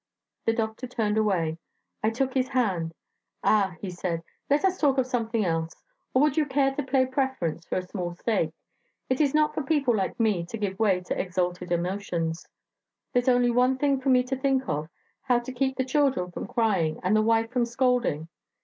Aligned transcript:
'"The 0.47 0.53
doctor 0.53 0.87
turned 0.87 1.19
away; 1.19 1.59
I 2.03 2.09
took 2.09 2.33
his 2.33 2.47
hand. 2.49 2.95
"Ah!" 3.43 3.75
he 3.81 3.91
said, 3.91 4.23
"let 4.49 4.65
us 4.65 4.79
talk 4.79 4.97
of 4.97 5.05
something 5.05 5.45
else, 5.45 5.75
or 6.11 6.23
would 6.23 6.37
you 6.37 6.47
care 6.47 6.73
to 6.73 6.81
play 6.81 7.05
preference 7.05 7.67
for 7.67 7.75
a 7.77 7.83
small 7.83 8.15
stake? 8.15 8.51
It 9.11 9.21
is 9.21 9.35
not 9.35 9.53
for 9.53 9.61
people 9.61 9.95
like 9.95 10.19
me 10.19 10.43
to 10.47 10.57
give 10.57 10.79
way 10.79 11.01
to 11.01 11.21
exalted 11.21 11.71
emotions. 11.71 12.47
There's 13.13 13.29
only 13.29 13.51
one 13.51 13.77
thing 13.77 14.01
for 14.01 14.09
me 14.09 14.23
to 14.23 14.35
think 14.35 14.67
of; 14.67 14.89
how 15.21 15.37
to 15.37 15.53
keep 15.53 15.77
the 15.77 15.85
children 15.85 16.31
from 16.31 16.47
crying 16.47 16.99
and 17.03 17.15
the 17.15 17.21
wife 17.21 17.51
from 17.51 17.65
scolding. 17.65 18.27